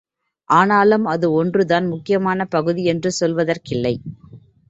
[0.49, 3.95] ஆனாலும் அது ஒன்று தான் முக்கியமான பகுதி என்று சொல்வதற்கில்லை.